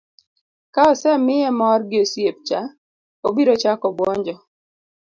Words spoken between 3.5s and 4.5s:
chako buonjo